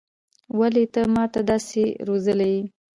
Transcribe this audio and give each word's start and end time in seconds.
ولې 0.59 0.85
ته 0.93 1.01
ما 1.13 1.23
داسې 1.49 1.83
روزلى 2.07 2.47
يې. 2.55 2.61